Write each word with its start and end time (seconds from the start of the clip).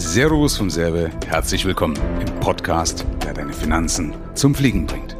Servus 0.00 0.56
vom 0.56 0.70
Serve, 0.70 1.10
herzlich 1.26 1.64
willkommen 1.64 1.98
im 2.20 2.32
Podcast, 2.38 3.04
der 3.24 3.34
deine 3.34 3.52
Finanzen 3.52 4.14
zum 4.34 4.54
Fliegen 4.54 4.86
bringt. 4.86 5.16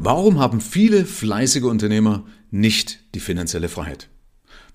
Warum 0.00 0.40
haben 0.40 0.60
viele 0.60 1.04
fleißige 1.04 1.62
Unternehmer 1.62 2.24
nicht 2.50 3.04
die 3.14 3.20
finanzielle 3.20 3.68
Freiheit? 3.68 4.08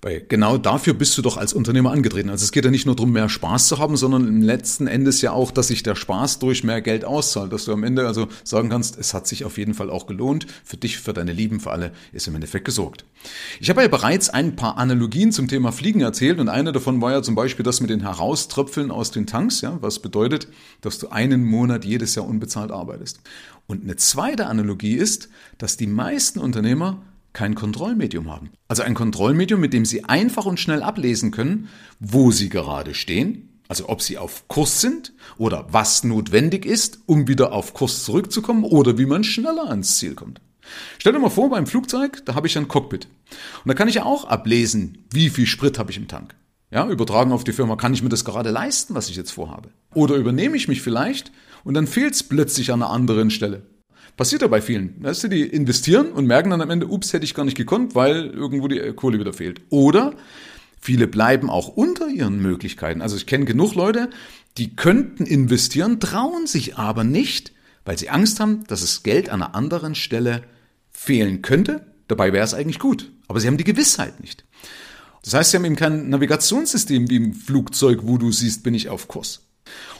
Weil 0.04 0.20
genau 0.28 0.58
dafür 0.58 0.92
bist 0.92 1.16
du 1.16 1.22
doch 1.22 1.38
als 1.38 1.54
Unternehmer 1.54 1.90
angetreten. 1.90 2.28
Also 2.28 2.44
es 2.44 2.52
geht 2.52 2.66
ja 2.66 2.70
nicht 2.70 2.84
nur 2.84 2.94
darum, 2.94 3.12
mehr 3.12 3.30
Spaß 3.30 3.68
zu 3.68 3.78
haben, 3.78 3.96
sondern 3.96 4.28
im 4.28 4.42
letzten 4.42 4.86
Endes 4.86 5.22
ja 5.22 5.32
auch, 5.32 5.50
dass 5.50 5.68
sich 5.68 5.82
der 5.82 5.94
Spaß 5.94 6.40
durch 6.40 6.62
mehr 6.62 6.82
Geld 6.82 7.06
auszahlt. 7.06 7.54
Dass 7.54 7.64
du 7.64 7.72
am 7.72 7.84
Ende 7.84 8.06
also 8.06 8.28
sagen 8.44 8.68
kannst, 8.68 8.98
es 8.98 9.14
hat 9.14 9.26
sich 9.26 9.46
auf 9.46 9.56
jeden 9.56 9.72
Fall 9.72 9.88
auch 9.88 10.06
gelohnt. 10.06 10.46
Für 10.62 10.76
dich, 10.76 10.98
für 10.98 11.14
deine 11.14 11.32
Lieben, 11.32 11.58
für 11.58 11.70
alle 11.70 11.90
ist 12.12 12.28
im 12.28 12.34
Endeffekt 12.34 12.66
gesorgt. 12.66 13.06
Ich 13.60 13.70
habe 13.70 13.80
ja 13.80 13.88
bereits 13.88 14.28
ein 14.28 14.56
paar 14.56 14.76
Analogien 14.76 15.32
zum 15.32 15.48
Thema 15.48 15.72
Fliegen 15.72 16.02
erzählt 16.02 16.38
und 16.38 16.50
eine 16.50 16.72
davon 16.72 17.00
war 17.00 17.12
ja 17.12 17.22
zum 17.22 17.34
Beispiel 17.34 17.64
das 17.64 17.80
mit 17.80 17.88
den 17.88 18.00
Herauströpfeln 18.00 18.90
aus 18.90 19.10
den 19.10 19.26
Tanks, 19.26 19.62
ja, 19.62 19.78
was 19.80 20.00
bedeutet, 20.00 20.48
dass 20.82 20.98
du 20.98 21.08
einen 21.08 21.46
Monat 21.46 21.86
jedes 21.86 22.14
Jahr 22.14 22.28
unbezahlt 22.28 22.72
arbeitest. 22.72 23.20
Und 23.66 23.84
eine 23.84 23.96
zweite 23.96 24.48
Analogie 24.48 24.96
ist, 24.96 25.30
dass 25.56 25.78
die 25.78 25.86
meisten 25.86 26.40
Unternehmer 26.40 27.00
kein 27.34 27.54
Kontrollmedium 27.54 28.30
haben. 28.30 28.50
Also 28.68 28.82
ein 28.82 28.94
Kontrollmedium, 28.94 29.60
mit 29.60 29.74
dem 29.74 29.84
Sie 29.84 30.04
einfach 30.04 30.46
und 30.46 30.58
schnell 30.58 30.82
ablesen 30.82 31.30
können, 31.30 31.68
wo 32.00 32.30
Sie 32.30 32.48
gerade 32.48 32.94
stehen, 32.94 33.60
also 33.68 33.88
ob 33.90 34.00
Sie 34.00 34.16
auf 34.16 34.48
Kurs 34.48 34.80
sind 34.80 35.12
oder 35.36 35.66
was 35.70 36.04
notwendig 36.04 36.64
ist, 36.64 37.00
um 37.04 37.28
wieder 37.28 37.52
auf 37.52 37.74
Kurs 37.74 38.04
zurückzukommen 38.04 38.64
oder 38.64 38.96
wie 38.96 39.06
man 39.06 39.24
schneller 39.24 39.68
ans 39.68 39.98
Ziel 39.98 40.14
kommt. 40.14 40.40
Stell 40.98 41.12
dir 41.12 41.18
mal 41.18 41.28
vor, 41.28 41.50
beim 41.50 41.66
Flugzeug, 41.66 42.22
da 42.24 42.34
habe 42.34 42.46
ich 42.46 42.56
ein 42.56 42.68
Cockpit. 42.68 43.06
Und 43.64 43.68
da 43.68 43.74
kann 43.74 43.88
ich 43.88 43.96
ja 43.96 44.04
auch 44.04 44.24
ablesen, 44.24 45.04
wie 45.10 45.28
viel 45.28 45.46
Sprit 45.46 45.78
habe 45.78 45.90
ich 45.90 45.98
im 45.98 46.08
Tank. 46.08 46.34
Ja, 46.70 46.88
übertragen 46.88 47.32
auf 47.32 47.44
die 47.44 47.52
Firma, 47.52 47.76
kann 47.76 47.94
ich 47.94 48.02
mir 48.02 48.08
das 48.08 48.24
gerade 48.24 48.50
leisten, 48.50 48.94
was 48.94 49.10
ich 49.10 49.16
jetzt 49.16 49.32
vorhabe? 49.32 49.70
Oder 49.92 50.16
übernehme 50.16 50.56
ich 50.56 50.68
mich 50.68 50.82
vielleicht 50.82 51.32
und 51.62 51.74
dann 51.74 51.86
fehlt 51.86 52.14
es 52.14 52.22
plötzlich 52.22 52.72
an 52.72 52.82
einer 52.82 52.90
anderen 52.90 53.30
Stelle. 53.30 53.66
Passiert 54.16 54.42
ja 54.42 54.48
bei 54.48 54.60
vielen. 54.60 55.02
Weißt 55.02 55.24
du, 55.24 55.28
die 55.28 55.42
investieren 55.42 56.12
und 56.12 56.26
merken 56.26 56.50
dann 56.50 56.60
am 56.60 56.70
Ende, 56.70 56.86
ups, 56.86 57.12
hätte 57.12 57.24
ich 57.24 57.34
gar 57.34 57.44
nicht 57.44 57.56
gekonnt, 57.56 57.94
weil 57.94 58.26
irgendwo 58.26 58.68
die 58.68 58.80
Kohle 58.92 59.18
wieder 59.18 59.32
fehlt. 59.32 59.60
Oder 59.70 60.14
viele 60.80 61.08
bleiben 61.08 61.50
auch 61.50 61.68
unter 61.68 62.08
ihren 62.08 62.40
Möglichkeiten. 62.40 63.02
Also 63.02 63.16
ich 63.16 63.26
kenne 63.26 63.44
genug 63.44 63.74
Leute, 63.74 64.10
die 64.56 64.76
könnten 64.76 65.26
investieren, 65.26 65.98
trauen 65.98 66.46
sich 66.46 66.76
aber 66.76 67.02
nicht, 67.02 67.52
weil 67.84 67.98
sie 67.98 68.08
Angst 68.08 68.38
haben, 68.38 68.64
dass 68.68 68.82
es 68.82 69.02
Geld 69.02 69.30
an 69.30 69.42
einer 69.42 69.54
anderen 69.54 69.96
Stelle 69.96 70.42
fehlen 70.92 71.42
könnte. 71.42 71.84
Dabei 72.06 72.32
wäre 72.32 72.44
es 72.44 72.54
eigentlich 72.54 72.78
gut. 72.78 73.10
Aber 73.26 73.40
sie 73.40 73.48
haben 73.48 73.56
die 73.56 73.64
Gewissheit 73.64 74.20
nicht. 74.20 74.44
Das 75.22 75.34
heißt, 75.34 75.50
sie 75.50 75.56
haben 75.56 75.64
eben 75.64 75.76
kein 75.76 76.10
Navigationssystem 76.10 77.10
wie 77.10 77.16
im 77.16 77.32
Flugzeug, 77.32 78.00
wo 78.02 78.18
du 78.18 78.30
siehst, 78.30 78.62
bin 78.62 78.74
ich 78.74 78.90
auf 78.90 79.08
Kurs. 79.08 79.40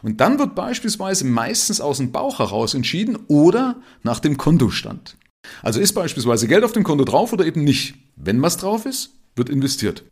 Und 0.02 0.20
dann 0.20 0.38
wird 0.38 0.54
beispielsweise 0.54 1.24
meistens 1.24 1.80
aus 1.80 1.98
dem 1.98 2.12
Bauch 2.12 2.38
heraus 2.38 2.74
entschieden 2.74 3.18
oder 3.28 3.76
nach 4.02 4.20
dem 4.20 4.36
Kontostand. 4.36 5.16
Also 5.62 5.80
ist 5.80 5.92
beispielsweise 5.92 6.48
Geld 6.48 6.64
auf 6.64 6.72
dem 6.72 6.84
Konto 6.84 7.04
drauf 7.04 7.32
oder 7.32 7.46
eben 7.46 7.64
nicht. 7.64 7.94
Wenn 8.16 8.42
was 8.42 8.56
drauf 8.56 8.86
ist, 8.86 9.10
wird 9.36 9.48
investiert. 9.48 10.04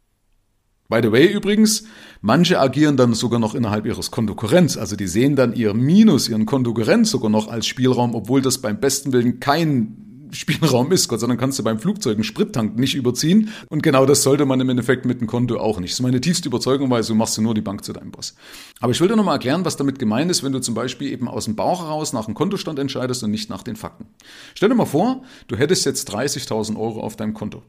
By 0.89 1.01
the 1.03 1.11
way 1.11 1.27
übrigens, 1.27 1.85
manche 2.21 2.61
agieren 2.61 2.99
dann 2.99 3.15
sogar 3.15 3.41
noch 3.41 3.55
innerhalb 3.55 3.87
ihres 3.87 4.11
Kontokorrents. 4.11 4.77
Also 4.77 4.95
die 4.95 5.07
sehen 5.07 5.37
dann 5.37 5.55
ihr 5.55 5.73
Minus, 5.73 6.29
ihren 6.29 6.45
Kontokorrent 6.45 7.07
sogar 7.07 7.31
noch 7.31 7.49
als 7.49 7.67
Spielraum, 7.67 8.15
obwohl 8.15 8.43
das 8.43 8.59
beim 8.59 8.79
besten 8.79 9.13
Willen 9.13 9.41
kein 9.41 10.12
Spielraum 10.33 10.93
ist. 10.93 11.09
Gott 11.09 11.21
sei 11.21 11.27
Dank 11.27 11.39
kannst 11.39 11.59
du 11.59 11.63
beim 11.63 11.79
Flugzeug 11.79 12.15
einen 12.15 12.25
Sprittank 12.25 12.77
nicht 12.77 12.95
überziehen. 12.95 13.51
Und 13.69 13.83
genau 13.83 14.07
das 14.07 14.23
sollte 14.23 14.47
man 14.47 14.61
im 14.61 14.69
Endeffekt 14.69 15.05
mit 15.05 15.21
dem 15.21 15.27
Konto 15.27 15.59
auch 15.59 15.79
nicht. 15.79 15.93
Das 15.93 16.01
ist 16.01 16.03
meine 16.03 16.21
tiefste 16.21 16.49
Überzeugung, 16.49 16.91
weil 16.91 17.03
so 17.03 17.15
machst 17.15 17.37
du 17.37 17.43
nur 17.43 17.55
die 17.55 17.61
Bank 17.61 17.85
zu 17.85 17.93
deinem 17.93 18.11
Boss. 18.11 18.35
Aber 18.81 18.93
ich 18.93 19.01
will 19.01 19.09
dir 19.09 19.17
nochmal 19.17 19.37
erklären, 19.37 19.65
was 19.65 19.77
damit 19.77 19.99
gemeint 19.99 20.31
ist, 20.31 20.43
wenn 20.43 20.53
du 20.53 20.61
zum 20.61 20.75
Beispiel 20.75 21.13
eben 21.13 21.29
aus 21.29 21.45
dem 21.45 21.57
Bauch 21.57 21.83
heraus 21.83 22.13
nach 22.13 22.27
dem 22.27 22.35
Kontostand 22.35 22.79
entscheidest 22.79 23.23
und 23.23 23.31
nicht 23.31 23.51
nach 23.51 23.63
den 23.63 23.77
Fakten. 23.77 24.07
Stell 24.55 24.69
dir 24.69 24.75
mal 24.75 24.87
vor, 24.87 25.23
du 25.49 25.57
hättest 25.57 25.85
jetzt 25.85 26.13
30.000 26.15 26.79
Euro 26.79 27.01
auf 27.01 27.17
deinem 27.17 27.35
Konto. 27.35 27.63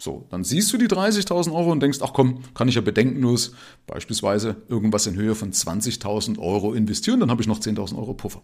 So, 0.00 0.26
dann 0.30 0.44
siehst 0.44 0.72
du 0.72 0.78
die 0.78 0.88
30.000 0.88 1.52
Euro 1.52 1.70
und 1.72 1.80
denkst, 1.80 1.98
ach 2.02 2.14
komm, 2.14 2.40
kann 2.54 2.68
ich 2.68 2.74
ja 2.74 2.80
bedenkenlos 2.80 3.52
beispielsweise 3.86 4.56
irgendwas 4.68 5.06
in 5.06 5.14
Höhe 5.14 5.34
von 5.34 5.52
20.000 5.52 6.38
Euro 6.38 6.72
investieren, 6.72 7.20
dann 7.20 7.30
habe 7.30 7.42
ich 7.42 7.48
noch 7.48 7.60
10.000 7.60 7.98
Euro 7.98 8.14
Puffer. 8.14 8.42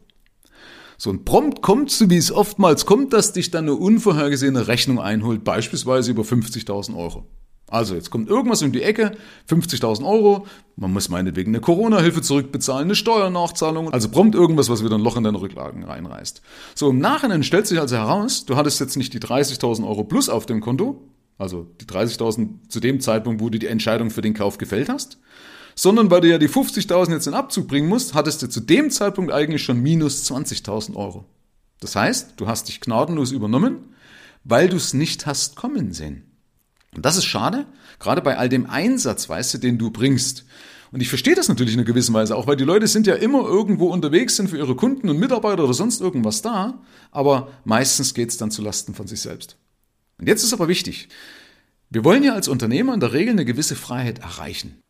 So 0.98 1.10
ein 1.10 1.24
prompt 1.24 1.62
kommt 1.62 1.90
so, 1.90 2.08
wie 2.10 2.16
es 2.16 2.32
oftmals 2.32 2.86
kommt, 2.86 3.12
dass 3.12 3.32
dich 3.32 3.50
dann 3.50 3.64
eine 3.64 3.74
unvorhergesehene 3.74 4.66
Rechnung 4.68 5.00
einholt, 5.00 5.44
beispielsweise 5.44 6.10
über 6.10 6.22
50.000 6.22 6.96
Euro. 6.96 7.26
Also 7.68 7.96
jetzt 7.96 8.10
kommt 8.10 8.28
irgendwas 8.28 8.62
um 8.62 8.70
die 8.70 8.82
Ecke, 8.82 9.16
50.000 9.50 10.06
Euro, 10.06 10.46
man 10.76 10.92
muss 10.92 11.08
meinetwegen 11.08 11.50
eine 11.50 11.60
Corona-Hilfe 11.60 12.22
zurückbezahlen, 12.22 12.84
eine 12.84 12.94
Steuernachzahlung, 12.94 13.92
also 13.92 14.08
prompt 14.08 14.36
irgendwas, 14.36 14.68
was 14.68 14.84
wieder 14.84 14.94
ein 14.94 15.00
Loch 15.00 15.16
in 15.16 15.24
deine 15.24 15.40
Rücklagen 15.40 15.82
reinreißt. 15.82 16.42
So 16.76 16.90
im 16.90 17.00
Nachhinein 17.00 17.42
stellt 17.42 17.66
sich 17.66 17.80
also 17.80 17.96
heraus, 17.96 18.44
du 18.46 18.54
hattest 18.54 18.78
jetzt 18.78 18.96
nicht 18.96 19.12
die 19.14 19.18
30.000 19.18 19.86
Euro 19.86 20.04
plus 20.04 20.28
auf 20.28 20.46
dem 20.46 20.60
Konto, 20.60 21.08
also 21.38 21.66
die 21.80 21.86
30.000 21.86 22.68
zu 22.68 22.78
dem 22.78 23.00
Zeitpunkt, 23.00 23.40
wo 23.40 23.50
du 23.50 23.58
die 23.58 23.66
Entscheidung 23.66 24.10
für 24.10 24.22
den 24.22 24.34
Kauf 24.34 24.58
gefällt 24.58 24.88
hast, 24.88 25.18
sondern 25.78 26.10
weil 26.10 26.22
du 26.22 26.28
ja 26.28 26.38
die 26.38 26.48
50.000 26.48 27.12
jetzt 27.12 27.26
in 27.26 27.34
Abzug 27.34 27.68
bringen 27.68 27.88
musst, 27.88 28.14
hattest 28.14 28.42
du 28.42 28.48
zu 28.48 28.60
dem 28.60 28.90
Zeitpunkt 28.90 29.30
eigentlich 29.30 29.62
schon 29.62 29.80
minus 29.80 30.28
20.000 30.30 30.96
Euro. 30.96 31.26
Das 31.80 31.94
heißt, 31.94 32.34
du 32.38 32.48
hast 32.48 32.68
dich 32.68 32.80
gnadenlos 32.80 33.30
übernommen, 33.30 33.94
weil 34.42 34.68
du 34.68 34.76
es 34.76 34.94
nicht 34.94 35.26
hast 35.26 35.54
kommen 35.54 35.92
sehen. 35.92 36.24
Und 36.94 37.04
das 37.04 37.18
ist 37.18 37.26
schade, 37.26 37.66
gerade 37.98 38.22
bei 38.22 38.38
all 38.38 38.48
dem 38.48 38.68
Einsatz, 38.68 39.28
weißt 39.28 39.54
du, 39.54 39.58
den 39.58 39.76
du 39.76 39.90
bringst. 39.90 40.46
Und 40.92 41.02
ich 41.02 41.10
verstehe 41.10 41.34
das 41.34 41.48
natürlich 41.48 41.74
in 41.74 41.80
einer 41.80 41.86
gewissen 41.86 42.14
Weise 42.14 42.34
auch, 42.34 42.46
weil 42.46 42.56
die 42.56 42.64
Leute 42.64 42.86
sind 42.86 43.06
ja 43.06 43.14
immer 43.14 43.44
irgendwo 43.44 43.88
unterwegs, 43.88 44.36
sind 44.36 44.48
für 44.48 44.56
ihre 44.56 44.76
Kunden 44.76 45.10
und 45.10 45.18
Mitarbeiter 45.18 45.64
oder 45.64 45.74
sonst 45.74 46.00
irgendwas 46.00 46.40
da, 46.40 46.80
aber 47.10 47.48
meistens 47.64 48.14
geht 48.14 48.30
es 48.30 48.38
dann 48.38 48.50
zu 48.50 48.62
Lasten 48.62 48.94
von 48.94 49.06
sich 49.06 49.20
selbst. 49.20 49.58
Und 50.18 50.26
jetzt 50.26 50.42
ist 50.42 50.54
aber 50.54 50.68
wichtig, 50.68 51.08
wir 51.90 52.02
wollen 52.04 52.22
ja 52.22 52.32
als 52.32 52.48
Unternehmer 52.48 52.94
in 52.94 53.00
der 53.00 53.12
Regel 53.12 53.32
eine 53.32 53.44
gewisse 53.44 53.76
Freiheit 53.76 54.20
erreichen. 54.20 54.80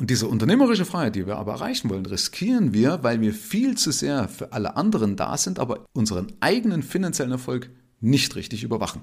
Und 0.00 0.08
diese 0.08 0.28
unternehmerische 0.28 0.86
Freiheit, 0.86 1.14
die 1.14 1.26
wir 1.26 1.36
aber 1.36 1.52
erreichen 1.52 1.90
wollen, 1.90 2.06
riskieren 2.06 2.72
wir, 2.72 3.02
weil 3.02 3.20
wir 3.20 3.34
viel 3.34 3.76
zu 3.76 3.92
sehr 3.92 4.28
für 4.28 4.54
alle 4.54 4.74
anderen 4.76 5.14
da 5.14 5.36
sind, 5.36 5.58
aber 5.58 5.84
unseren 5.92 6.32
eigenen 6.40 6.82
finanziellen 6.82 7.32
Erfolg 7.32 7.68
nicht 8.00 8.34
richtig 8.34 8.62
überwachen. 8.62 9.02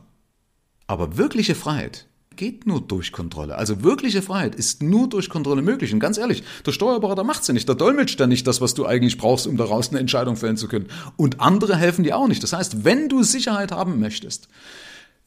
Aber 0.88 1.16
wirkliche 1.16 1.54
Freiheit 1.54 2.08
geht 2.36 2.66
nur 2.66 2.82
durch 2.82 3.12
Kontrolle. 3.12 3.58
Also 3.58 3.84
wirkliche 3.84 4.24
Freiheit 4.24 4.56
ist 4.56 4.82
nur 4.82 5.08
durch 5.08 5.30
Kontrolle 5.30 5.62
möglich. 5.62 5.94
Und 5.94 6.00
ganz 6.00 6.18
ehrlich, 6.18 6.44
der 6.66 6.72
Steuerberater 6.72 7.24
macht's 7.24 7.48
ja 7.48 7.54
nicht. 7.54 7.68
Der 7.68 7.76
dolmetscht 7.76 8.20
ja 8.20 8.26
nicht 8.26 8.48
das, 8.48 8.60
was 8.60 8.74
du 8.74 8.88
eigentlich 8.88 9.20
brauchst, 9.20 9.46
um 9.46 9.56
daraus 9.56 9.90
eine 9.90 10.00
Entscheidung 10.00 10.36
fällen 10.36 10.58
zu 10.58 10.68
können. 10.68 10.88
Und 11.16 11.40
andere 11.40 11.76
helfen 11.76 12.06
dir 12.06 12.18
auch 12.18 12.28
nicht. 12.28 12.42
Das 12.42 12.54
heißt, 12.54 12.86
wenn 12.86 13.08
du 13.08 13.22
Sicherheit 13.22 13.72
haben 13.72 14.00
möchtest 14.00 14.48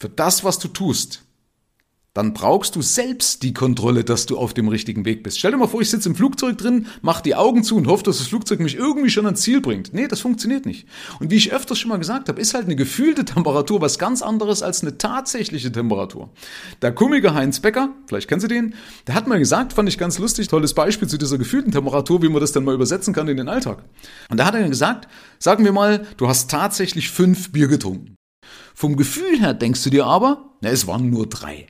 für 0.00 0.08
das, 0.08 0.42
was 0.42 0.58
du 0.58 0.66
tust, 0.66 1.22
dann 2.12 2.34
brauchst 2.34 2.74
du 2.74 2.82
selbst 2.82 3.44
die 3.44 3.54
Kontrolle, 3.54 4.02
dass 4.02 4.26
du 4.26 4.36
auf 4.36 4.52
dem 4.52 4.66
richtigen 4.66 5.04
Weg 5.04 5.22
bist. 5.22 5.38
Stell 5.38 5.52
dir 5.52 5.58
mal 5.58 5.68
vor, 5.68 5.80
ich 5.80 5.90
sitze 5.90 6.08
im 6.08 6.16
Flugzeug 6.16 6.58
drin, 6.58 6.86
mach 7.02 7.20
die 7.20 7.36
Augen 7.36 7.62
zu 7.62 7.76
und 7.76 7.86
hoffe, 7.86 8.02
dass 8.02 8.18
das 8.18 8.26
Flugzeug 8.26 8.58
mich 8.58 8.74
irgendwie 8.74 9.10
schon 9.10 9.26
ans 9.26 9.42
Ziel 9.42 9.60
bringt. 9.60 9.94
Nee, 9.94 10.08
das 10.08 10.20
funktioniert 10.20 10.66
nicht. 10.66 10.88
Und 11.20 11.30
wie 11.30 11.36
ich 11.36 11.52
öfters 11.52 11.78
schon 11.78 11.88
mal 11.88 11.98
gesagt 11.98 12.28
habe, 12.28 12.40
ist 12.40 12.54
halt 12.54 12.64
eine 12.64 12.74
gefühlte 12.74 13.24
Temperatur 13.24 13.80
was 13.80 13.98
ganz 13.98 14.22
anderes 14.22 14.62
als 14.62 14.82
eine 14.82 14.98
tatsächliche 14.98 15.70
Temperatur. 15.70 16.30
Der 16.82 16.92
Komiker 16.92 17.34
Heinz 17.34 17.60
Becker, 17.60 17.90
vielleicht 18.06 18.28
kennst 18.28 18.44
du 18.44 18.48
den, 18.48 18.74
der 19.06 19.14
hat 19.14 19.28
mal 19.28 19.38
gesagt, 19.38 19.74
fand 19.74 19.88
ich 19.88 19.96
ganz 19.96 20.18
lustig, 20.18 20.48
tolles 20.48 20.74
Beispiel 20.74 21.06
zu 21.06 21.16
dieser 21.16 21.38
gefühlten 21.38 21.70
Temperatur, 21.70 22.22
wie 22.22 22.28
man 22.28 22.40
das 22.40 22.50
dann 22.50 22.64
mal 22.64 22.74
übersetzen 22.74 23.14
kann 23.14 23.28
in 23.28 23.36
den 23.36 23.48
Alltag. 23.48 23.84
Und 24.28 24.38
da 24.38 24.46
hat 24.46 24.54
er 24.54 24.68
gesagt, 24.68 25.06
sagen 25.38 25.64
wir 25.64 25.72
mal, 25.72 26.06
du 26.16 26.26
hast 26.26 26.50
tatsächlich 26.50 27.10
fünf 27.10 27.52
Bier 27.52 27.68
getrunken. 27.68 28.16
Vom 28.74 28.96
Gefühl 28.96 29.38
her 29.38 29.54
denkst 29.54 29.84
du 29.84 29.90
dir 29.90 30.06
aber, 30.06 30.56
na, 30.60 30.70
es 30.70 30.86
waren 30.86 31.10
nur 31.10 31.28
drei. 31.28 31.66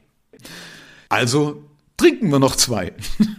Also 1.10 1.65
trinken 1.97 2.31
wir 2.31 2.38
noch 2.38 2.56
zwei. 2.56 2.94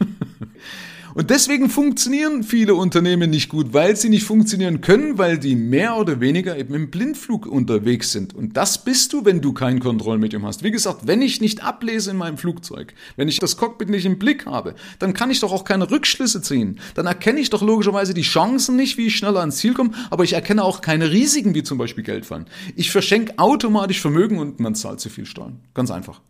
Und 1.14 1.30
deswegen 1.30 1.70
funktionieren 1.70 2.44
viele 2.44 2.74
Unternehmen 2.74 3.30
nicht 3.30 3.50
gut, 3.50 3.74
weil 3.74 3.98
sie 3.98 4.08
nicht 4.08 4.24
funktionieren 4.24 4.80
können, 4.80 5.18
weil 5.18 5.38
die 5.38 5.56
mehr 5.56 5.98
oder 5.98 6.22
weniger 6.22 6.58
eben 6.58 6.74
im 6.74 6.90
Blindflug 6.90 7.48
unterwegs 7.48 8.12
sind. 8.12 8.34
Und 8.34 8.56
das 8.56 8.86
bist 8.86 9.12
du, 9.12 9.26
wenn 9.26 9.42
du 9.42 9.52
kein 9.52 9.82
Kontrollmedium 9.82 10.46
hast. 10.46 10.64
Wie 10.64 10.72
gesagt, 10.72 11.08
wenn 11.08 11.22
ich 11.22 11.42
nicht 11.42 11.64
ablese 11.66 12.12
in 12.12 12.18
meinem 12.18 12.38
Flugzeug, 12.38 12.94
wenn 13.18 13.28
ich 13.28 13.40
das 13.40 13.58
Cockpit 13.58 13.90
nicht 13.90 14.06
im 14.06 14.20
Blick 14.20 14.46
habe, 14.46 14.74
dann 15.00 15.14
kann 15.14 15.32
ich 15.32 15.42
doch 15.42 15.52
auch 15.52 15.66
keine 15.66 15.92
Rückschlüsse 15.92 16.42
ziehen. 16.42 16.80
Dann 16.96 17.08
erkenne 17.08 17.42
ich 17.42 17.50
doch 17.50 17.62
logischerweise 17.62 18.14
die 18.14 18.22
Chancen 18.22 18.78
nicht, 18.78 18.98
wie 18.98 19.08
ich 19.08 19.18
schneller 19.18 19.42
ans 19.42 19.58
Ziel 19.58 19.74
komme, 19.74 19.92
aber 20.12 20.24
ich 20.24 20.34
erkenne 20.34 20.64
auch 20.64 20.80
keine 20.80 21.12
Risiken, 21.12 21.56
wie 21.56 21.64
zum 21.64 21.78
Beispiel 21.78 22.06
Geldfallen. 22.06 22.46
Ich 22.78 22.90
verschenke 22.90 23.38
automatisch 23.38 24.00
Vermögen 24.00 24.40
und 24.40 24.62
man 24.62 24.76
zahlt 24.76 25.02
zu 25.02 25.10
viel 25.10 25.26
Steuern. 25.26 25.60
Ganz 25.74 25.92
einfach. 25.92 26.22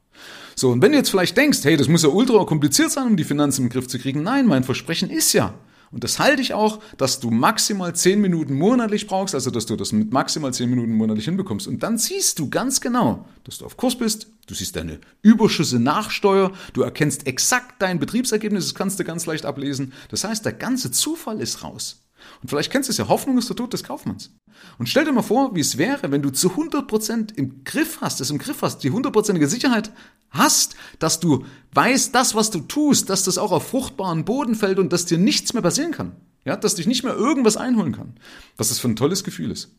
So, 0.56 0.69
und 0.69 0.81
wenn 0.81 0.92
du 0.92 0.98
jetzt 0.98 1.09
vielleicht 1.09 1.38
denkst, 1.38 1.59
hey, 1.63 1.77
das 1.77 1.88
muss 1.88 2.03
ja 2.03 2.09
ultra 2.09 2.44
kompliziert 2.45 2.92
sein, 2.92 3.07
um 3.07 3.18
die 3.18 3.24
Finanzen 3.24 3.63
im 3.63 3.69
Griff 3.69 3.88
zu 3.88 4.00
kriegen. 4.00 4.24
Nein, 4.24 4.45
mein 4.48 4.63
Versprechen 4.63 5.09
ist 5.09 5.33
ja, 5.33 5.53
Und 5.92 6.06
das 6.06 6.19
halte 6.19 6.42
ich 6.42 6.53
auch, 6.53 6.80
dass 6.98 7.19
du 7.19 7.30
maximal 7.31 7.94
10 7.94 8.21
Minuten 8.21 8.53
monatlich 8.53 9.07
brauchst, 9.07 9.36
also 9.36 9.51
dass 9.51 9.65
du 9.65 9.75
das 9.75 9.92
mit 9.92 10.13
maximal 10.13 10.53
10 10.53 10.69
Minuten 10.69 10.94
monatlich 10.94 11.25
hinbekommst. 11.25 11.68
Und 11.68 11.83
dann 11.83 11.98
siehst 11.98 12.39
du 12.39 12.50
ganz 12.50 12.80
genau, 12.80 13.25
dass 13.44 13.57
du 13.57 13.65
auf 13.65 13.75
Kurs 13.75 13.98
bist, 13.98 14.27
du 14.48 14.53
siehst 14.53 14.75
deine 14.77 15.00
Überschüsse 15.21 15.80
nach 15.80 16.09
Steuer, 16.09 16.53
du 16.74 16.81
erkennst 16.81 17.27
exakt 17.27 17.81
dein 17.81 18.00
Betriebsergebnis, 18.00 18.65
das 18.65 18.75
kannst 18.75 19.00
du 19.00 19.03
ganz 19.03 19.25
leicht 19.25 19.45
ablesen. 19.45 19.92
Das 20.09 20.24
heißt, 20.24 20.45
der 20.45 20.53
ganze 20.53 20.92
Zufall 20.92 21.42
ist 21.42 21.63
raus. 21.63 22.06
Und 22.42 22.50
vielleicht 22.50 22.71
kennst 22.71 22.88
du 22.88 22.92
es 22.92 22.98
ja, 22.98 23.07
Hoffnung 23.09 23.38
ist 23.38 23.50
der 23.50 23.56
Tod 23.57 23.74
des 23.74 23.83
Kaufmanns. 23.83 24.31
Und 24.77 24.87
stell 24.87 25.05
dir 25.05 25.11
mal 25.11 25.21
vor, 25.21 25.55
wie 25.55 25.59
es 25.59 25.77
wäre, 25.77 26.11
wenn 26.11 26.21
du 26.21 26.31
zu 26.31 26.49
100% 26.49 27.35
im 27.35 27.63
Griff 27.63 28.01
hast, 28.01 28.21
es 28.21 28.29
im 28.29 28.37
Griff 28.37 28.61
hast, 28.61 28.79
die 28.79 28.91
hundertprozentige 28.91 29.47
Sicherheit 29.47 29.91
hast, 30.29 30.75
dass 30.99 31.19
du 31.19 31.45
weißt, 31.73 32.15
das, 32.15 32.35
was 32.35 32.49
du 32.49 32.61
tust, 32.61 33.09
dass 33.09 33.23
das 33.23 33.37
auch 33.37 33.51
auf 33.51 33.67
fruchtbaren 33.67 34.25
Boden 34.25 34.55
fällt 34.55 34.79
und 34.79 34.91
dass 34.91 35.05
dir 35.05 35.17
nichts 35.17 35.53
mehr 35.53 35.61
passieren 35.61 35.91
kann. 35.91 36.15
Ja, 36.45 36.55
dass 36.55 36.75
dich 36.75 36.87
nicht 36.87 37.03
mehr 37.03 37.15
irgendwas 37.15 37.57
einholen 37.57 37.93
kann. 37.93 38.15
Was 38.57 38.69
das 38.69 38.79
für 38.79 38.87
ein 38.87 38.95
tolles 38.95 39.23
Gefühl 39.23 39.51
ist. 39.51 39.75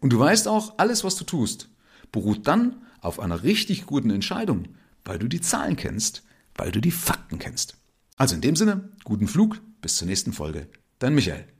Und 0.00 0.12
du 0.12 0.18
weißt 0.18 0.46
auch, 0.46 0.74
alles, 0.76 1.02
was 1.02 1.16
du 1.16 1.24
tust, 1.24 1.68
beruht 2.12 2.46
dann 2.46 2.76
auf 3.00 3.18
einer 3.18 3.42
richtig 3.42 3.86
guten 3.86 4.10
Entscheidung, 4.10 4.68
weil 5.04 5.18
du 5.18 5.28
die 5.28 5.40
Zahlen 5.40 5.76
kennst, 5.76 6.22
weil 6.54 6.70
du 6.70 6.80
die 6.80 6.92
Fakten 6.92 7.38
kennst. 7.38 7.76
Also 8.16 8.34
in 8.34 8.40
dem 8.40 8.54
Sinne, 8.54 8.90
guten 9.02 9.26
Flug, 9.26 9.60
bis 9.80 9.96
zur 9.96 10.06
nächsten 10.06 10.32
Folge. 10.32 10.68
Dein 11.00 11.14
Michael. 11.14 11.53